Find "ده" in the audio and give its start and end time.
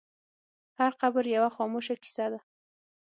2.31-2.39